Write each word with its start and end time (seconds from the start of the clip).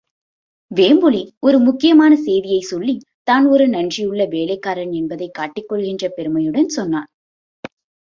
வேம்புலி 0.71 1.33
ஒரு 1.39 1.59
முக்கியமான 1.59 2.15
சேதியைச் 2.15 2.67
சொல்லி, 2.67 2.95
தான் 3.23 3.45
ஒரு 3.45 3.67
நன்றியுள்ள 3.67 4.25
வேலைக்காரன் 4.29 4.93
என்பதைக் 4.93 5.33
காட்டிக் 5.33 5.69
கொள்கின்ற 5.69 6.09
பெருமையுடன் 6.09 6.69
சொன்னான். 6.69 7.09